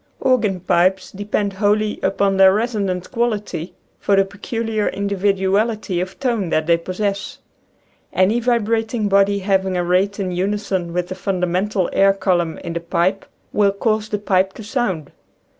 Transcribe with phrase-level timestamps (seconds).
[0.19, 6.49] Organ pipes depend wholly upon their reso nant quality for the peculiar individuality of tone
[6.49, 7.37] that they possess.
[8.11, 12.79] Any vibrating body having a rate in unison with the fundamental air column in the
[12.79, 15.11] pipe will cause the pipe to sound.